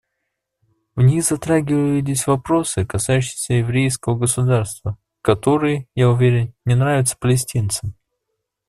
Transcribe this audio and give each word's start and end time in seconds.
В 0.95 1.01
них 1.03 1.23
затрагивались 1.23 2.25
вопросы, 2.25 2.87
касающиеся 2.87 3.53
еврейского 3.59 4.17
государства, 4.17 4.97
которые, 5.21 5.87
я 5.93 6.09
уверен, 6.09 6.55
не 6.65 6.73
нравятся 6.73 7.15
палестинцам. 7.19 7.93